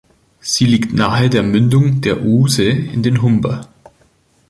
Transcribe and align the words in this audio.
Sie 0.39 0.65
liegt 0.65 0.93
nahe 0.95 1.29
der 1.29 1.43
Mündung 1.43 2.01
der 2.01 2.21
Ouse 2.25 2.57
in 2.57 3.03
den 3.03 3.21
Humber. 3.21 3.67